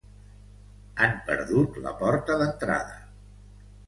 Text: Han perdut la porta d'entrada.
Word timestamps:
Han 1.03 1.11
perdut 1.27 1.77
la 1.83 1.91
porta 1.99 2.39
d'entrada. 2.39 2.97